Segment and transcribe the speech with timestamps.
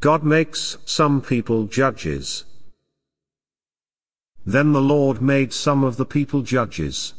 [0.00, 2.44] God makes some people judges.
[4.46, 7.14] Then the Lord made some of the people judges.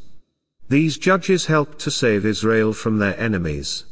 [0.70, 3.86] These judges helped to save Israel from their enemies.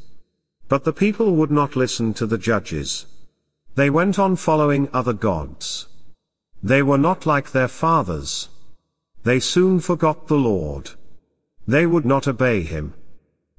[0.70, 3.08] But the people would not listen to the judges.
[3.76, 5.88] They went on following other gods.
[6.63, 8.49] They were not like their fathers.
[9.24, 10.92] They soon forgot the Lord.
[11.67, 12.94] They would not obey him.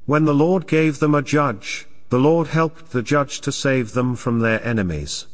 [0.06, 4.16] When the Lord gave them a judge, the Lord helped the judge to save them
[4.16, 5.26] from their enemies.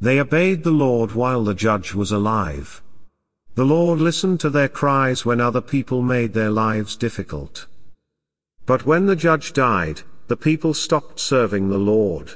[0.00, 2.82] They obeyed the Lord while the judge was alive.
[3.56, 7.66] The Lord listened to their cries when other people made their lives difficult.
[8.64, 12.34] But when the judge died, the people stopped serving the Lord.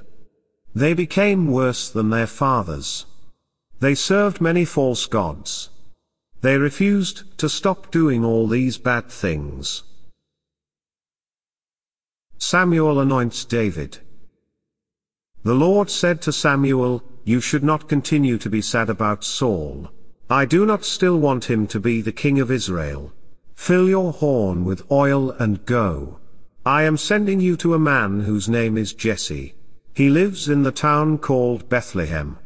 [0.74, 3.06] They became worse than their fathers.
[3.80, 5.70] They served many false gods.
[6.40, 9.84] They refused to stop doing all these bad things.
[12.42, 13.98] Samuel anoints David.
[15.44, 19.88] The Lord said to Samuel, You should not continue to be sad about Saul.
[20.28, 23.12] I do not still want him to be the king of Israel.
[23.54, 26.18] Fill your horn with oil and go.
[26.66, 29.54] I am sending you to a man whose name is Jesse.
[29.94, 32.38] He lives in the town called Bethlehem.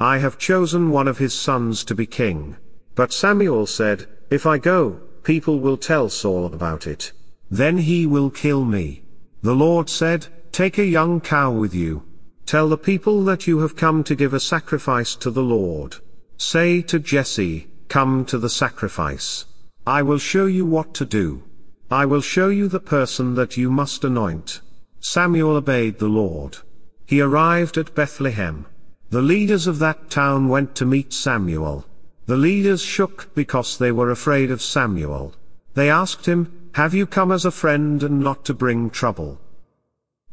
[0.00, 2.56] I have chosen one of his sons to be king.
[2.96, 7.12] But Samuel said, If I go, people will tell Saul about it.
[7.48, 9.03] Then he will kill me.
[9.44, 12.02] The Lord said, Take a young cow with you.
[12.46, 15.96] Tell the people that you have come to give a sacrifice to the Lord.
[16.38, 19.44] Say to Jesse, Come to the sacrifice.
[19.86, 21.42] I will show you what to do.
[21.90, 24.62] I will show you the person that you must anoint.
[25.00, 26.56] Samuel obeyed the Lord.
[27.04, 28.64] He arrived at Bethlehem.
[29.10, 31.84] The leaders of that town went to meet Samuel.
[32.24, 35.34] The leaders shook because they were afraid of Samuel.
[35.74, 39.40] They asked him, have you come as a friend and not to bring trouble?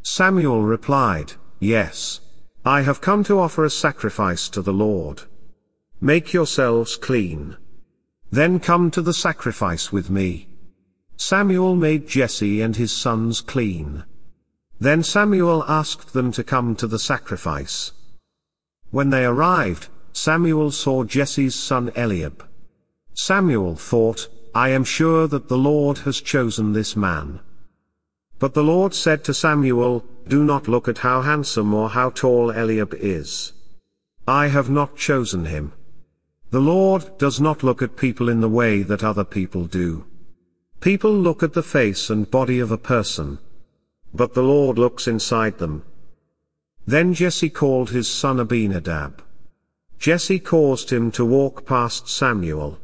[0.01, 2.19] Samuel replied, Yes.
[2.65, 5.21] I have come to offer a sacrifice to the Lord.
[5.99, 7.57] Make yourselves clean.
[8.31, 10.47] Then come to the sacrifice with me.
[11.15, 14.03] Samuel made Jesse and his sons clean.
[14.79, 17.91] Then Samuel asked them to come to the sacrifice.
[18.89, 22.43] When they arrived, Samuel saw Jesse's son Eliab.
[23.13, 27.39] Samuel thought, I am sure that the Lord has chosen this man.
[28.37, 32.51] But the Lord said to Samuel, Do not look at how handsome or how tall
[32.51, 33.53] Eliab is.
[34.27, 35.71] I have not chosen him.
[36.49, 40.05] The Lord does not look at people in the way that other people do.
[40.81, 43.39] People look at the face and body of a person.
[44.13, 45.83] But the Lord looks inside them.
[46.85, 49.23] Then Jesse called his son Abinadab.
[49.97, 52.79] Jesse caused him to walk past Samuel.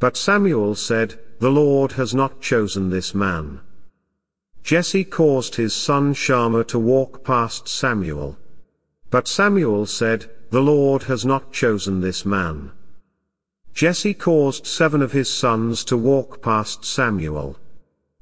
[0.00, 3.60] But Samuel said, The Lord has not chosen this man.
[4.62, 8.38] Jesse caused his son Shammah to walk past Samuel.
[9.10, 12.72] But Samuel said, The Lord has not chosen this man.
[13.74, 17.56] Jesse caused seven of his sons to walk past Samuel.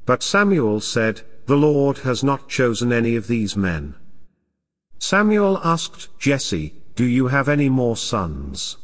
[0.04, 3.94] But Samuel said, The Lord has not chosen any of these men.
[4.98, 8.76] Samuel asked Jesse, Do you have any more sons?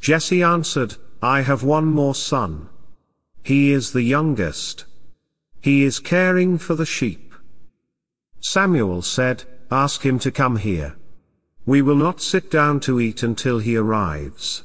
[0.00, 2.68] Jesse answered, I have one more son.
[3.42, 4.84] He is the youngest.
[5.60, 7.32] He is caring for the sheep.
[8.40, 10.96] Samuel said, Ask him to come here.
[11.64, 14.62] We will not sit down to eat until he arrives.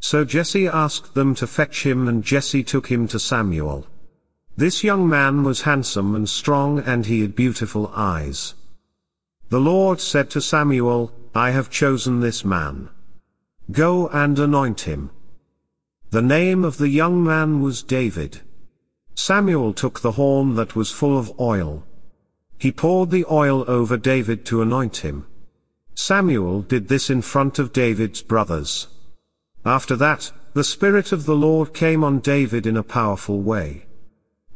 [0.00, 3.86] So Jesse asked them to fetch him and Jesse took him to Samuel.
[4.56, 8.54] This young man was handsome and strong and he had beautiful eyes.
[9.50, 12.88] The Lord said to Samuel, I have chosen this man.
[13.70, 15.10] Go and anoint him.
[16.10, 18.40] The name of the young man was David.
[19.14, 21.84] Samuel took the horn that was full of oil.
[22.56, 25.26] He poured the oil over David to anoint him.
[25.94, 28.88] Samuel did this in front of David's brothers.
[29.66, 33.84] After that, the Spirit of the Lord came on David in a powerful way.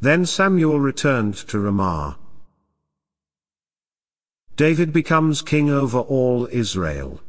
[0.01, 2.17] Then Samuel returned to Ramah.
[4.57, 7.21] David becomes king over all Israel.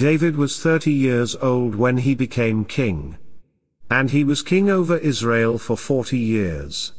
[0.00, 3.18] David was thirty years old when he became king.
[3.90, 6.92] And he was king over Israel for forty years.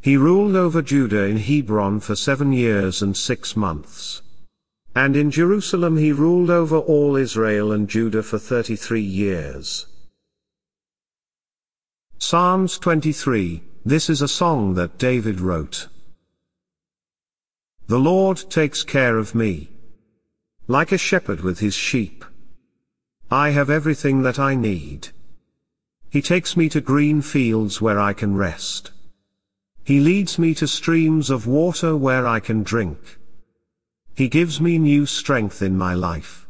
[0.00, 4.22] He ruled over Judah in Hebron for seven years and six months.
[4.94, 9.88] And in Jerusalem he ruled over all Israel and Judah for thirty-three years.
[12.18, 15.88] Psalms 23, this is a song that David wrote.
[17.88, 19.70] The Lord takes care of me.
[20.70, 22.26] Like a shepherd with his sheep.
[23.30, 25.08] I have everything that I need.
[26.10, 28.92] He takes me to green fields where I can rest.
[29.82, 32.98] He leads me to streams of water where I can drink.
[34.14, 36.46] He gives me new strength in my life.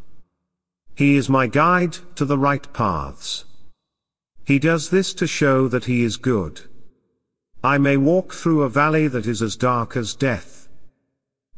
[0.97, 3.45] He is my guide to the right paths.
[4.45, 6.63] He does this to show that he is good.
[7.63, 10.69] I may walk through a valley that is as dark as death.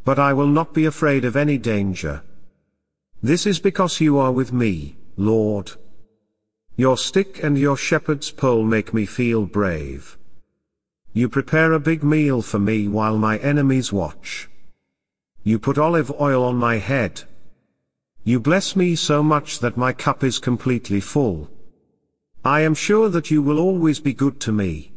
[0.04, 2.22] But I will not be afraid of any danger.
[3.22, 5.72] This is because you are with me, Lord.
[6.76, 10.18] Your stick and your shepherd's pole make me feel brave.
[11.12, 14.48] You prepare a big meal for me while my enemies watch.
[15.42, 17.24] You put olive oil on my head,
[18.22, 21.50] you bless me so much that my cup is completely full.
[22.44, 24.92] I am sure that you will always be good to me.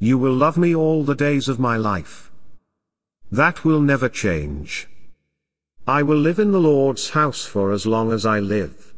[0.00, 2.32] You will love me all the days of my life.
[3.30, 4.88] That will never change.
[5.86, 8.94] I will live in the Lord's house for as long as I live.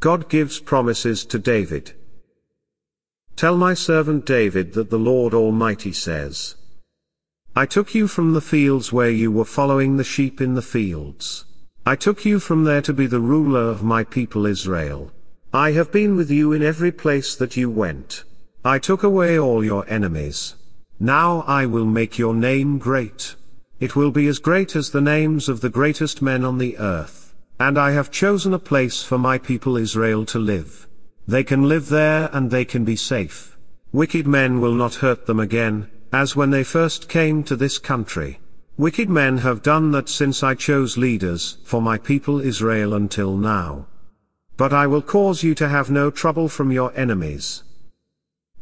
[0.00, 1.92] God gives promises to David.
[3.34, 6.56] Tell my servant David that the Lord Almighty says,
[7.56, 11.46] I took you from the fields where you were following the sheep in the fields.
[11.86, 15.10] I took you from there to be the ruler of my people Israel.
[15.54, 18.24] I have been with you in every place that you went.
[18.62, 20.54] I took away all your enemies.
[21.00, 23.36] Now I will make your name great.
[23.82, 27.34] It will be as great as the names of the greatest men on the earth.
[27.58, 30.86] And I have chosen a place for my people Israel to live.
[31.26, 33.58] They can live there and they can be safe.
[33.90, 38.38] Wicked men will not hurt them again, as when they first came to this country.
[38.76, 43.88] Wicked men have done that since I chose leaders for my people Israel until now.
[44.56, 47.64] But I will cause you to have no trouble from your enemies.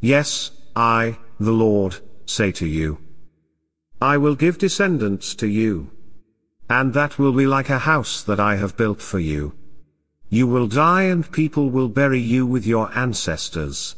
[0.01, 3.01] Yes, I, the Lord, say to you.
[4.03, 5.91] I will give descendants to you.
[6.71, 9.53] And that will be like a house that I have built for you.
[10.31, 13.97] You will die and people will bury you with your ancestors.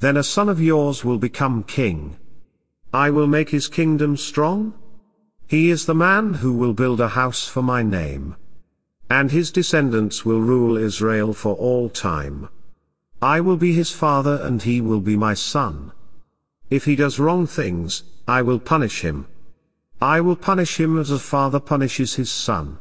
[0.00, 2.18] Then a son of yours will become king.
[2.92, 4.74] I will make his kingdom strong.
[5.46, 8.36] He is the man who will build a house for my name.
[9.08, 12.48] And his descendants will rule Israel for all time.
[13.22, 15.92] I will be his father and he will be my son.
[16.72, 19.26] If he does wrong things, I will punish him.
[20.00, 22.78] I will punish him as a father punishes his son.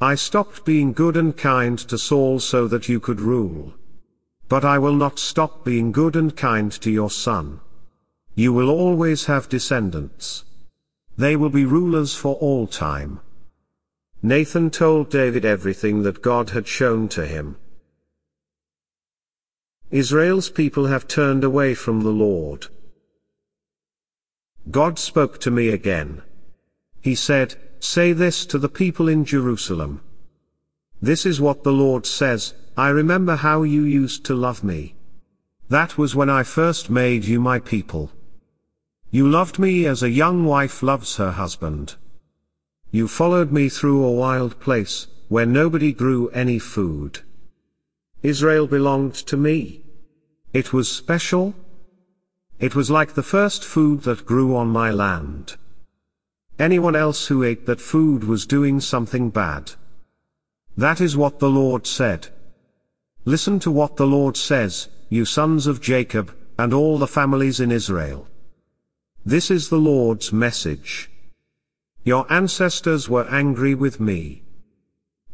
[0.00, 3.74] I stopped being good and kind to Saul so that you could rule.
[4.48, 7.60] But I will not stop being good and kind to your son.
[8.34, 10.44] You will always have descendants.
[11.16, 13.20] They will be rulers for all time.
[14.20, 17.54] Nathan told David everything that God had shown to him.
[19.92, 22.66] Israel's people have turned away from the Lord.
[24.70, 26.22] God spoke to me again.
[27.00, 30.00] He said, Say this to the people in Jerusalem.
[31.00, 34.94] This is what the Lord says, I remember how you used to love me.
[35.68, 38.12] That was when I first made you my people.
[39.10, 41.96] You loved me as a young wife loves her husband.
[42.92, 47.20] You followed me through a wild place, where nobody grew any food.
[48.22, 49.82] Israel belonged to me.
[50.52, 51.54] It was special.
[52.62, 55.56] It was like the first food that grew on my land.
[56.60, 59.72] Anyone else who ate that food was doing something bad.
[60.76, 62.28] That is what the Lord said.
[63.24, 67.72] Listen to what the Lord says, you sons of Jacob, and all the families in
[67.72, 68.28] Israel.
[69.26, 71.10] This is the Lord's message.
[72.04, 74.44] Your ancestors were angry with me.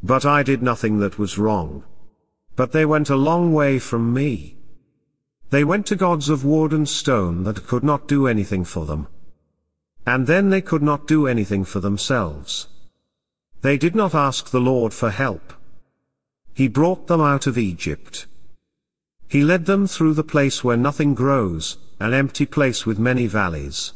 [0.02, 1.84] But I did nothing that was wrong.
[2.56, 4.57] But they went a long way from me.
[5.50, 9.08] They went to gods of wood and stone that could not do anything for them.
[10.06, 12.68] And then they could not do anything for themselves.
[13.62, 15.54] They did not ask the Lord for help.
[16.52, 18.26] He brought them out of Egypt.
[19.26, 23.92] He led them through the place where nothing grows, an empty place with many valleys.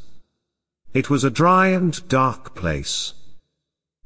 [0.94, 3.14] It was a dry and dark place.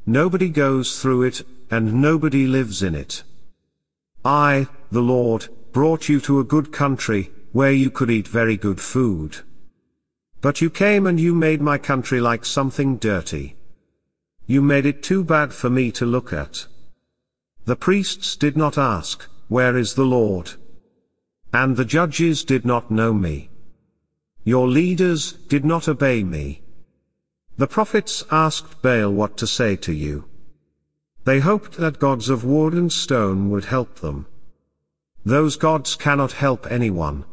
[0.05, 3.25] Nobody goes through it, and nobody lives in it.
[4.25, 8.81] I, the Lord, brought you to a good country, where you could eat very good
[8.81, 9.39] food.
[10.41, 13.57] But you came and you made my country like something dirty.
[14.47, 16.67] You made it too bad for me to look at.
[17.65, 20.53] The priests did not ask, Where is the Lord?
[21.53, 23.51] And the judges did not know me.
[24.45, 26.63] Your leaders did not obey me.
[27.57, 30.27] The prophets asked Baal what to say to you.
[31.25, 34.27] They hoped that gods of wood and stone would help them.
[35.25, 37.25] Those gods cannot help anyone.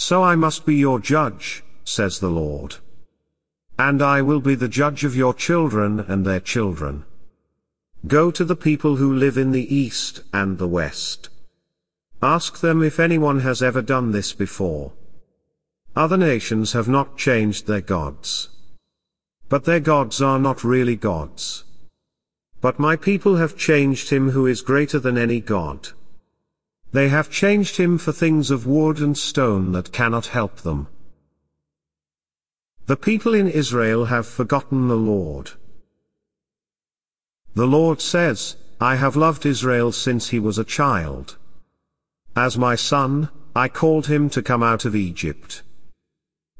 [0.00, 2.76] So I must be your judge, says the Lord.
[3.78, 7.04] And I will be the judge of your children and their children.
[8.06, 11.28] Go to the people who live in the east and the west.
[12.22, 14.92] Ask them if anyone has ever done this before.
[15.94, 18.48] Other nations have not changed their gods.
[19.50, 21.64] But their gods are not really gods.
[22.62, 25.90] But my people have changed him who is greater than any god.
[26.92, 30.88] They have changed him for things of wood and stone that cannot help them.
[32.86, 35.52] The people in Israel have forgotten the Lord.
[37.54, 41.36] The Lord says, I have loved Israel since he was a child.
[42.34, 45.62] As my son, I called him to come out of Egypt.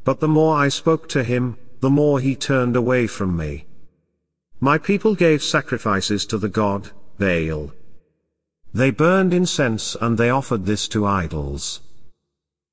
[0.05, 3.67] But the more I spoke to him, the more he turned away from me.
[4.61, 7.73] My people gave sacrifices to the god, Baal.
[8.73, 11.81] They burned incense and they offered this to idols.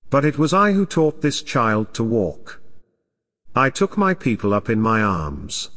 [0.09, 2.61] But it was I who taught this child to walk.
[3.55, 5.69] I took my people up in my arms.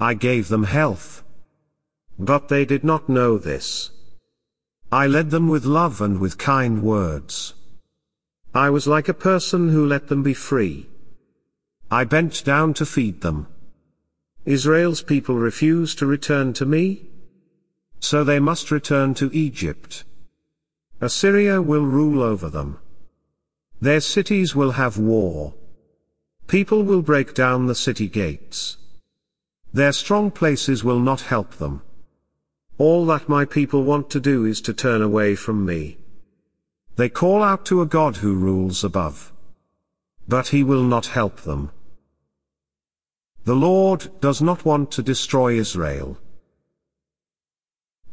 [0.00, 1.22] I gave them health.
[2.18, 3.90] But they did not know this.
[4.90, 7.54] I led them with love and with kind words.
[8.52, 10.88] I was like a person who let them be free.
[11.90, 13.46] I bent down to feed them.
[14.44, 17.09] Israel's people refuse to return to me?
[18.00, 20.04] So they must return to Egypt.
[21.00, 22.78] Assyria will rule over them.
[23.80, 25.54] Their cities will have war.
[26.46, 28.76] People will break down the city gates.
[29.72, 31.82] Their strong places will not help them.
[32.76, 35.98] All that my people want to do is to turn away from me.
[36.96, 39.32] They call out to a God who rules above.
[40.26, 41.70] But he will not help them.
[43.44, 46.18] The Lord does not want to destroy Israel.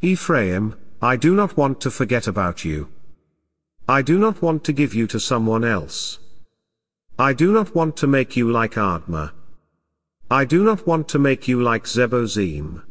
[0.00, 2.88] Ephraim, I do not want to forget about you.
[3.88, 6.20] I do not want to give you to someone else.
[7.18, 9.32] I do not want to make you like Admah.
[10.30, 12.82] I do not want to make you like Zeboim.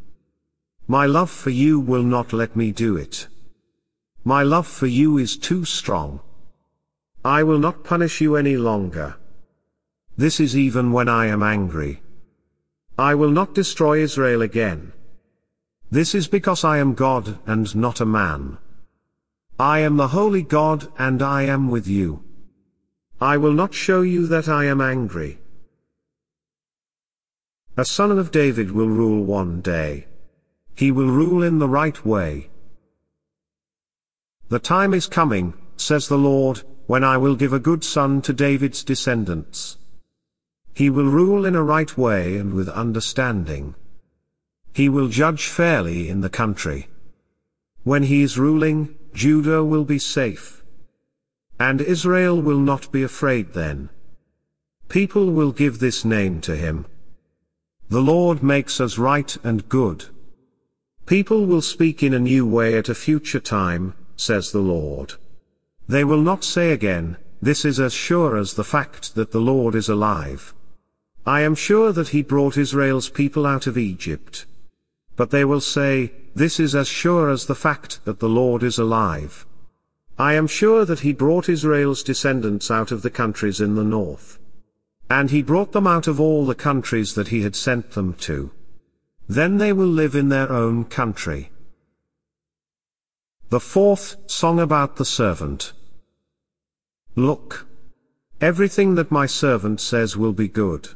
[0.85, 3.27] My love for you will not let me do it.
[4.25, 6.19] My love for you is too strong.
[7.23, 9.15] I will not punish you any longer.
[10.17, 12.01] This is even when I am angry.
[12.97, 14.91] I will not destroy Israel again.
[15.89, 18.57] This is because I am God and not a man.
[19.57, 22.23] I am the holy God and I am with you.
[23.21, 25.39] I will not show you that I am angry.
[27.77, 30.07] A son of David will rule one day.
[30.75, 32.49] He will rule in the right way.
[34.49, 38.33] The time is coming, says the Lord, when I will give a good son to
[38.33, 39.77] David's descendants.
[40.73, 43.75] He will rule in a right way and with understanding.
[44.77, 46.87] He will judge fairly in the country.
[47.83, 50.63] When he is ruling, Judah will be safe.
[51.59, 53.89] And Israel will not be afraid then.
[54.87, 56.85] People will give this name to him.
[57.89, 60.05] The Lord makes us right and good.
[61.07, 65.15] People will speak in a new way at a future time, says the Lord.
[65.87, 69.73] They will not say again, this is as sure as the fact that the Lord
[69.73, 70.53] is alive.
[71.25, 74.45] I am sure that he brought Israel's people out of Egypt.
[75.17, 78.77] But they will say, this is as sure as the fact that the Lord is
[78.77, 79.45] alive.
[80.17, 84.39] I am sure that he brought Israel's descendants out of the countries in the north.
[85.09, 88.51] And he brought them out of all the countries that he had sent them to.
[89.27, 91.51] Then they will live in their own country.
[93.49, 95.73] The fourth song about the servant.
[97.15, 97.65] Look.
[98.39, 100.89] Everything that my servant says will be good.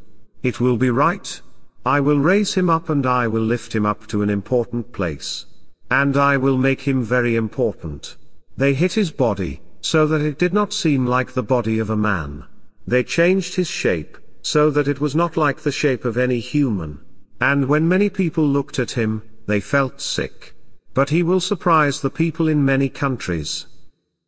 [0.44, 1.42] It will be right.
[1.86, 5.46] I will raise him up and I will lift him up to an important place.
[5.90, 8.18] And I will make him very important.
[8.56, 11.98] They hit his body, so that it did not seem like the body of a
[11.98, 12.46] man.
[12.86, 17.00] They changed his shape, so that it was not like the shape of any human.
[17.40, 20.54] And when many people looked at him, they felt sick.
[20.94, 23.66] But he will surprise the people in many countries.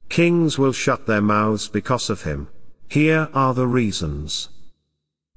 [0.09, 2.47] Kings will shut their mouths because of him.
[2.87, 4.49] Here are the reasons.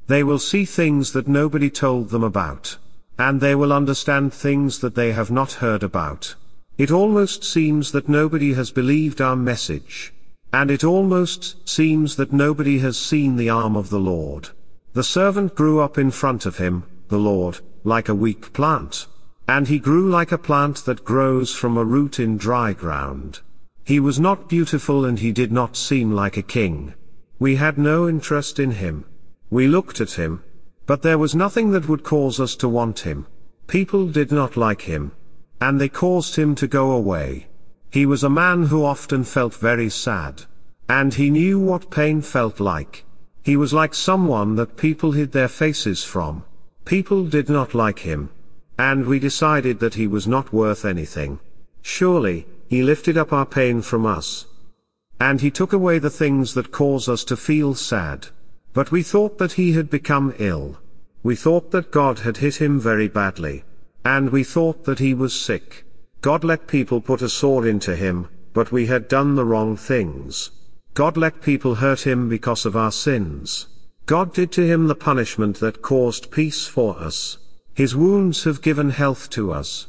[0.06, 2.78] They will see things that nobody told them about.
[3.18, 6.34] And they will understand things that they have not heard about.
[6.78, 10.12] It almost seems that nobody has believed our message.
[10.52, 14.50] And it almost seems that nobody has seen the arm of the Lord.
[14.92, 19.06] The servant grew up in front of him, the Lord, like a weak plant.
[19.48, 23.40] And he grew like a plant that grows from a root in dry ground.
[23.84, 26.94] He was not beautiful and he did not seem like a king.
[27.38, 29.04] We had no interest in him.
[29.50, 30.42] We looked at him.
[30.86, 33.26] But there was nothing that would cause us to want him.
[33.66, 35.12] People did not like him.
[35.60, 37.48] And they caused him to go away.
[37.90, 40.44] He was a man who often felt very sad.
[40.88, 43.04] And he knew what pain felt like.
[43.42, 46.44] He was like someone that people hid their faces from.
[46.84, 48.30] People did not like him.
[48.78, 51.40] And we decided that he was not worth anything.
[51.82, 54.46] Surely, he lifted up our pain from us.
[55.18, 58.28] And he took away the things that cause us to feel sad.
[58.76, 60.76] But we thought that he had become ill.
[61.22, 63.64] we thought that God had hit him very badly.
[64.04, 65.86] And we thought that he was sick.
[66.20, 70.50] God let people put a sword into him, but we had done the wrong things.
[70.92, 73.66] God let people hurt him because of our sins.
[74.04, 77.38] God did to him the punishment that caused peace for us.
[77.72, 79.86] His wounds have given health to us.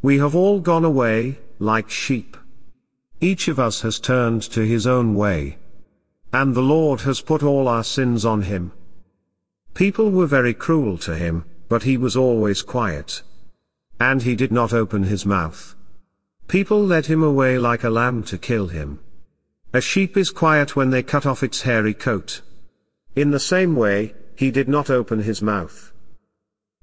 [0.00, 2.38] We have all gone away, like sheep.
[3.20, 5.58] Each of us has turned to his own way.
[6.32, 8.72] And the Lord has put all our sins on him.
[9.74, 13.22] People were very cruel to him, but he was always quiet.
[14.00, 15.74] And he did not open his mouth.
[16.48, 19.00] People led him away like a lamb to kill him.
[19.72, 22.42] A sheep is quiet when they cut off its hairy coat.
[23.14, 25.92] In the same way, he did not open his mouth.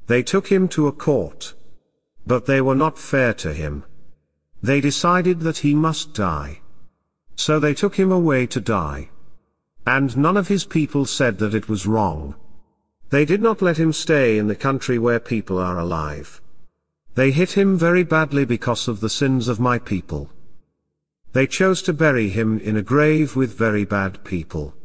[0.08, 1.54] They took him to a court.
[2.26, 3.84] But they were not fair to him.
[4.62, 6.62] They decided that he must die.
[7.36, 9.10] So they took him away to die.
[9.90, 12.36] And none of his people said that it was wrong.
[13.10, 16.44] They did not let him stay in the country where people are alive.
[17.16, 20.30] They hit him very badly because of the sins of my people.
[21.34, 24.76] They chose to bury him in a grave with very bad people.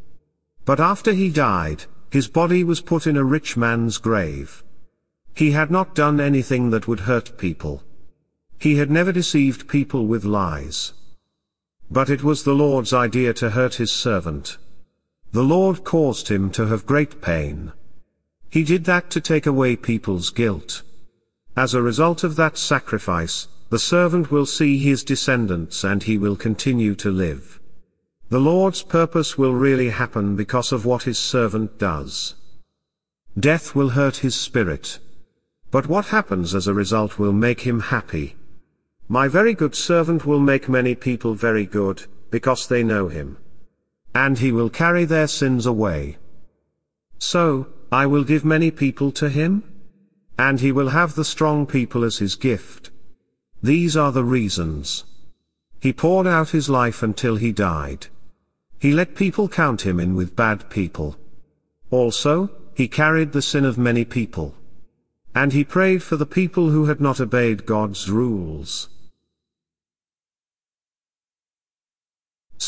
[0.64, 4.64] But after he died, his body was put in a rich man's grave.
[5.34, 7.82] He had not done anything that would hurt people.
[8.58, 10.94] He had never deceived people with lies.
[11.90, 14.56] But it was the Lord's idea to hurt his servant.
[15.34, 17.72] The Lord caused him to have great pain.
[18.50, 20.82] He did that to take away people's guilt.
[21.56, 26.36] As a result of that sacrifice, the servant will see his descendants and he will
[26.36, 27.58] continue to live.
[28.28, 32.36] The Lord's purpose will really happen because of what his servant does.
[33.36, 35.00] Death will hurt his spirit.
[35.72, 38.36] But what happens as a result will make him happy.
[39.08, 43.38] My very good servant will make many people very good, because they know him.
[44.14, 46.18] And he will carry their sins away.
[47.18, 49.62] So, I will give many people to him?
[50.38, 52.90] And he will have the strong people as his gift.
[53.62, 55.04] These are the reasons.
[55.81, 58.09] He poured out his life until he died.
[58.79, 61.16] He let people count him in with bad people.
[61.90, 64.55] Also, he carried the sin of many people.
[65.35, 68.88] And he prayed for the people who had not obeyed God's rules.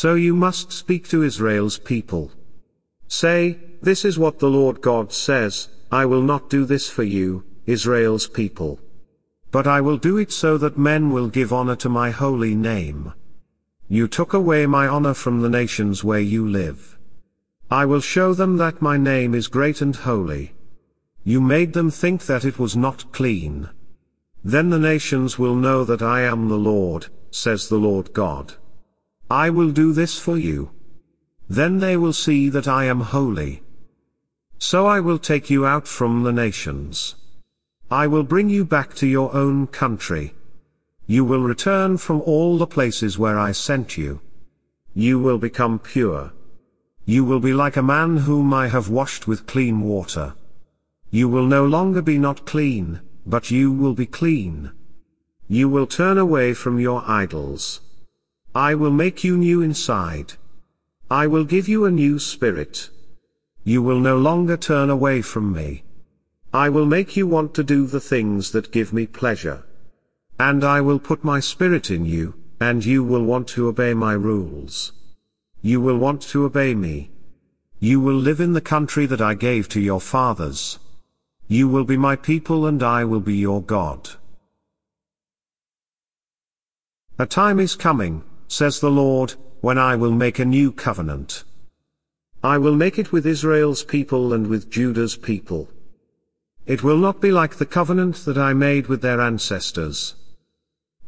[0.02, 2.30] So you must speak to Israel's people.
[3.08, 7.44] Say, this is what the Lord God says, I will not do this for you,
[7.64, 8.78] Israel's people.
[9.50, 13.14] But I will do it so that men will give honor to my holy name.
[13.88, 16.98] You took away my honor from the nations where you live.
[17.70, 20.52] I will show them that my name is great and holy.
[21.24, 23.70] You made them think that it was not clean.
[24.44, 28.56] Then the nations will know that I am the Lord, says the Lord God.
[29.30, 30.70] I will do this for you.
[31.48, 33.62] Then they will see that I am holy.
[34.58, 37.16] So I will take you out from the nations.
[37.90, 40.34] I will bring you back to your own country.
[41.06, 44.20] You will return from all the places where I sent you.
[44.94, 46.32] You will become pure.
[47.04, 50.34] You will be like a man whom I have washed with clean water.
[51.10, 54.72] You will no longer be not clean, but you will be clean.
[55.48, 57.80] You will turn away from your idols.
[58.56, 60.32] I will make you new inside.
[61.10, 62.88] I will give you a new spirit.
[63.64, 65.84] You will no longer turn away from me.
[66.54, 69.66] I will make you want to do the things that give me pleasure.
[70.40, 74.14] And I will put my spirit in you, and you will want to obey my
[74.14, 74.92] rules.
[75.60, 77.10] You will want to obey me.
[77.78, 80.78] You will live in the country that I gave to your fathers.
[81.46, 84.12] You will be my people and I will be your God.
[87.18, 91.44] A time is coming, says the Lord, when I will make a new covenant.
[92.42, 95.68] I will make it with Israel's people and with Judah's people.
[96.66, 100.14] It will not be like the covenant that I made with their ancestors.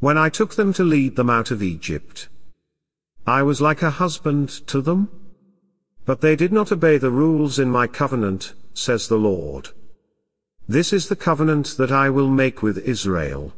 [0.00, 2.28] When I took them to lead them out of Egypt.
[3.26, 5.10] I was like a husband to them.
[6.04, 9.68] But they did not obey the rules in my covenant, says the Lord.
[10.66, 13.52] This is the covenant that I will make with Israel.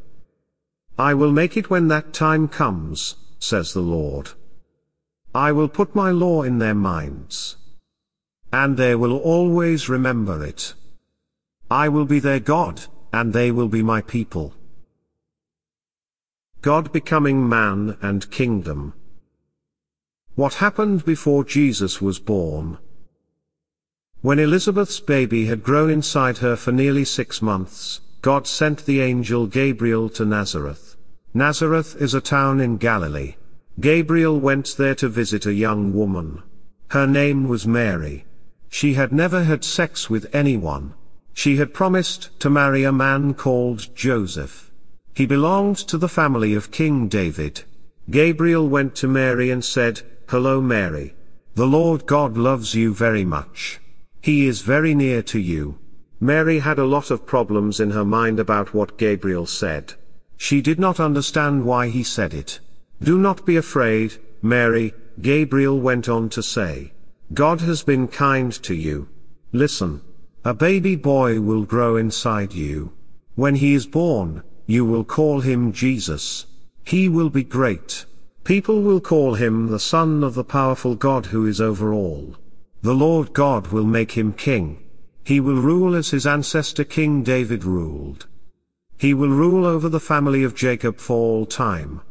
[0.97, 4.29] I will make it when that time comes, says the Lord.
[5.35, 7.57] I will put my law in their minds.
[8.53, 10.73] And they will always remember it.
[11.69, 14.53] I will be their God, and they will be my people.
[16.61, 18.93] God becoming man and kingdom.
[20.35, 22.77] What happened before Jesus was born?
[24.21, 29.47] When Elizabeth's baby had grown inside her for nearly six months, God sent the angel
[29.47, 30.90] Gabriel to Nazareth.
[31.33, 33.35] Nazareth is a town in Galilee.
[33.79, 36.43] Gabriel went there to visit a young woman.
[36.89, 38.25] Her name was Mary.
[38.67, 40.93] She had never had sex with anyone.
[41.33, 44.71] She had promised to marry a man called Joseph.
[45.15, 47.63] He belonged to the family of King David.
[48.09, 51.15] Gabriel went to Mary and said, Hello Mary.
[51.55, 53.79] The Lord God loves you very much.
[54.21, 55.79] He is very near to you.
[56.19, 59.93] Mary had a lot of problems in her mind about what Gabriel said.
[60.43, 62.59] She did not understand why he said it.
[62.99, 66.93] Do not be afraid, Mary, Gabriel went on to say.
[67.31, 69.07] God has been kind to you.
[69.51, 70.01] Listen.
[70.43, 72.91] A baby boy will grow inside you.
[73.35, 76.47] When he is born, you will call him Jesus.
[76.85, 78.07] He will be great.
[78.43, 82.35] People will call him the Son of the powerful God who is over all.
[82.81, 84.81] The Lord God will make him king.
[85.23, 88.25] He will rule as his ancestor King David ruled.
[89.01, 92.01] He will rule over the family of Jacob for all time.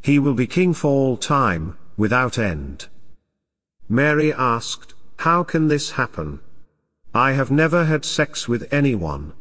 [0.00, 2.88] He will be king for all time, without end.
[3.90, 6.40] Mary asked, How can this happen?
[7.14, 9.34] I have never had sex with anyone.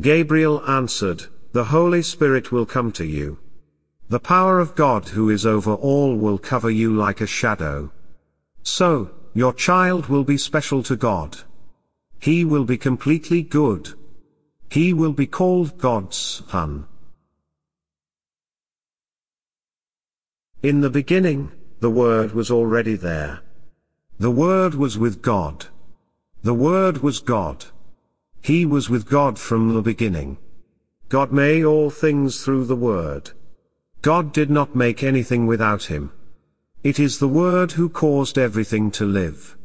[0.00, 3.38] Gabriel answered, The Holy Spirit will come to you.
[4.08, 7.90] The power of God who is over all will cover you like a shadow.
[8.62, 11.38] So, your child will be special to God.
[12.20, 13.94] He will be completely good.
[14.70, 16.86] He will be called God's Son.
[20.62, 23.40] In the beginning, the Word was already there.
[24.20, 25.66] The Word was with God.
[26.44, 27.64] The Word was God.
[28.42, 30.38] He was with God from the beginning.
[31.08, 33.32] God made all things through the Word.
[34.02, 36.12] God did not make anything without him.
[36.84, 39.56] It is the Word who caused everything to live.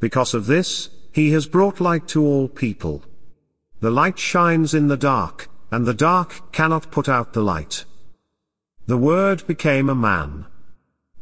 [0.00, 3.02] Because of this, he has brought light to all people.
[3.84, 7.84] The light shines in the dark, and the dark cannot put out the light.
[8.86, 10.46] The Word became a man.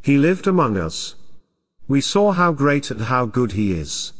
[0.01, 1.17] He lived among us.
[1.89, 4.13] We saw how great and how good he is.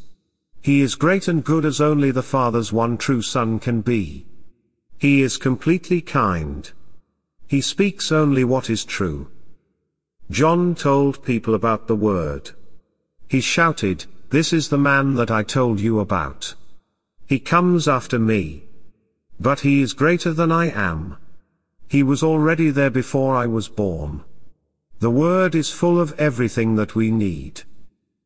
[0.61, 4.25] He is great and good as only the Father's one true Son can be.
[4.97, 6.69] He is completely kind.
[7.47, 9.31] He speaks only what is true.
[10.29, 12.51] John told people about the word.
[13.29, 16.55] He shouted, This is the man that I told you about.
[17.27, 18.63] He comes after me.
[19.39, 21.17] But he is greater than I am.
[21.87, 24.23] He was already there before I was born.
[24.99, 27.63] The word is full of everything that we need.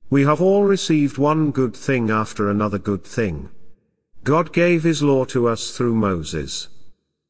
[0.09, 3.49] We have all received one good thing after another good thing.
[4.23, 6.69] God gave his law to us through Moses.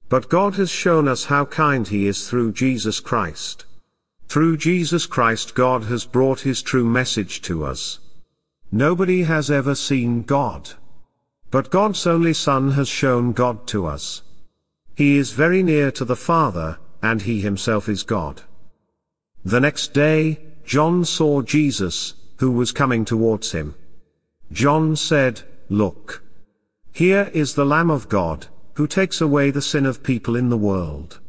[0.10, 3.66] But God has shown us how kind He is through Jesus Christ.
[4.30, 8.00] Through Jesus Christ God has brought His true message to us.
[8.72, 10.72] Nobody has ever seen God.
[11.50, 14.22] But God's only Son has shown God to us.
[14.96, 18.42] He is very near to the Father, and He Himself is God.
[19.46, 23.76] The next day, John saw Jesus, who was coming towards him.
[24.52, 26.22] John said, Look.
[26.92, 30.58] Here is the Lamb of God, who takes away the sin of people in the
[30.58, 31.20] world.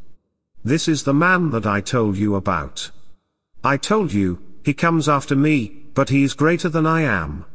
[0.65, 2.91] This is the man that I told you about.
[3.63, 7.45] I told you, he comes after me, but he is greater than I am.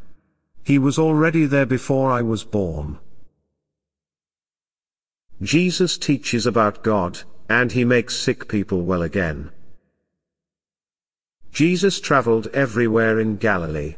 [0.64, 2.98] He was already there before I was born.
[5.42, 9.50] Jesus teaches about God, and he makes sick people well again.
[11.52, 13.96] Jesus traveled everywhere in Galilee.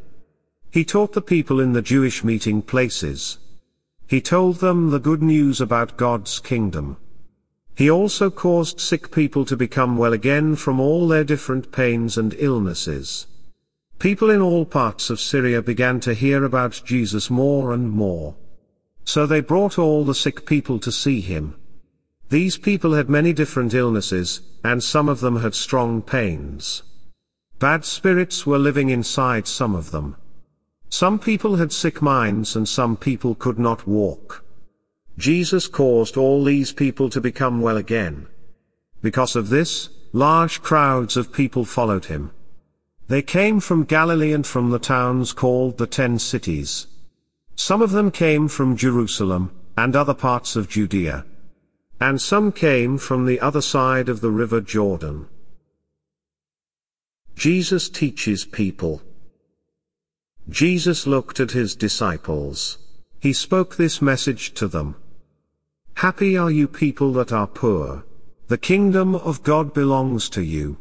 [0.69, 3.39] He taught the people in the Jewish meeting places.
[4.05, 6.97] He told them the good news about God's kingdom.
[7.75, 12.35] He also caused sick people to become well again from all their different pains and
[12.37, 13.27] illnesses.
[13.99, 18.35] People in all parts of Syria began to hear about Jesus more and more.
[19.05, 21.55] So they brought all the sick people to see him.
[22.29, 26.83] These people had many different illnesses, and some of them had strong pains.
[27.57, 30.15] Bad spirits were living inside some of them.
[30.89, 34.45] Some people had sick minds and some people could not walk.
[35.17, 38.27] Jesus caused all these people to become well again.
[39.01, 42.31] Because of this, large crowds of people followed him.
[43.07, 46.87] They came from Galilee and from the towns called the Ten Cities.
[47.55, 51.25] Some of them came from Jerusalem, and other parts of Judea.
[52.01, 55.27] And some came from the other side of the river Jordan.
[57.35, 59.01] Jesus teaches people.
[60.49, 62.77] Jesus looked at his disciples.
[63.19, 64.95] He spoke this message to them.
[65.95, 68.03] Happy are you people that are poor.
[68.47, 70.77] The kingdom of God belongs to you.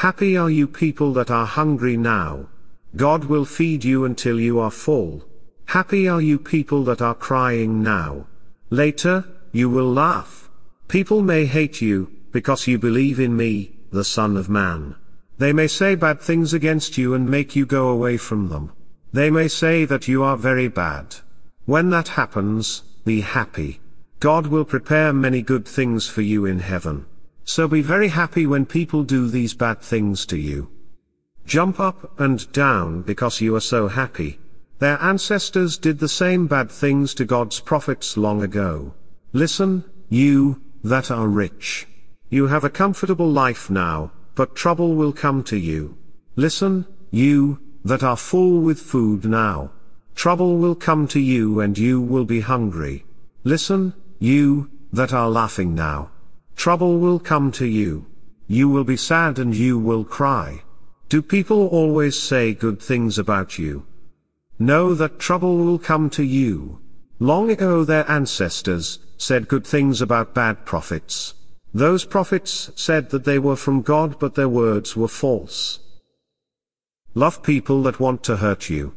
[0.00, 2.48] Happy are you people that are hungry now.
[2.96, 5.22] God will feed you until you are full.
[5.66, 8.26] Happy are you people that are crying now.
[8.70, 10.48] Later, you will laugh.
[10.88, 14.94] People may hate you, because you believe in me, the Son of Man.
[15.36, 18.72] They may say bad things against you and make you go away from them.
[19.12, 21.16] They may say that you are very bad.
[21.66, 23.80] When that happens, be happy.
[24.18, 27.04] God will prepare many good things for you in heaven.
[27.50, 30.70] So be very happy when people do these bad things to you.
[31.44, 34.38] Jump up and down because you are so happy.
[34.78, 38.94] Their ancestors did the same bad things to God's prophets long ago.
[39.32, 41.88] Listen, you, that are rich.
[42.28, 45.98] You have a comfortable life now, but trouble will come to you.
[46.36, 49.72] Listen, you, that are full with food now.
[50.14, 53.04] Trouble will come to you and you will be hungry.
[53.42, 56.10] Listen, you, that are laughing now.
[56.56, 58.06] Trouble will come to you.
[58.46, 60.62] You will be sad and you will cry.
[61.08, 63.86] Do people always say good things about you?
[64.58, 66.80] Know that trouble will come to you.
[67.18, 71.34] Long ago their ancestors said good things about bad prophets.
[71.72, 75.78] Those prophets said that they were from God but their words were false.
[77.14, 78.94] Love people that want to hurt you.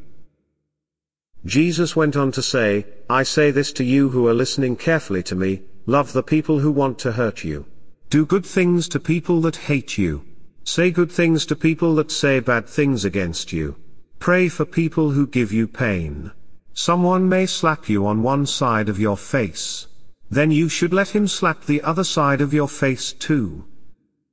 [1.44, 5.34] Jesus went on to say, I say this to you who are listening carefully to
[5.34, 7.66] me, love the people who want to hurt you.
[8.10, 10.24] Do good things to people that hate you.
[10.64, 13.76] Say good things to people that say bad things against you.
[14.18, 16.32] Pray for people who give you pain.
[16.72, 19.86] Someone may slap you on one side of your face.
[20.30, 23.66] Then you should let him slap the other side of your face too.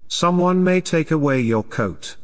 [0.07, 2.15] Someone may take away your coat.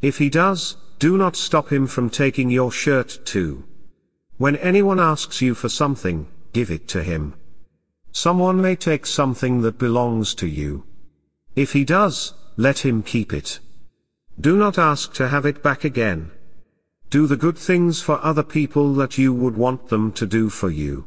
[0.00, 3.64] If he does, do not stop him from taking your shirt too.
[4.38, 7.34] When anyone asks you for something, give it to him.
[8.14, 10.84] Someone may take something that belongs to you.
[11.56, 13.58] If he does, let him keep it.
[14.40, 16.30] Do not ask to have it back again.
[17.10, 20.70] Do the good things for other people that you would want them to do for
[20.70, 21.06] you.